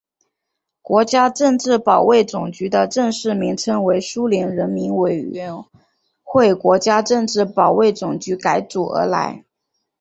[0.81, 5.53] 国家政治保卫总局的正式名称为苏联人民委员
[6.23, 9.45] 会国家政治保卫总局改组而来。